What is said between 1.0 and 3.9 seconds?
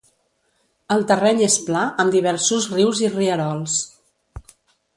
terreny és pla amb diversos rius i rierols.